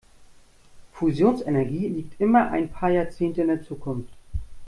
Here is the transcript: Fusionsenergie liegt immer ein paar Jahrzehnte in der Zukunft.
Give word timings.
Fusionsenergie 0.93 1.87
liegt 1.87 2.19
immer 2.19 2.49
ein 2.49 2.69
paar 2.71 2.89
Jahrzehnte 2.89 3.43
in 3.43 3.49
der 3.49 3.61
Zukunft. 3.61 4.11